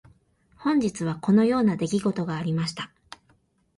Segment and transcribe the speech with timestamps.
[0.57, 2.91] 本日はこのような出来事がありました。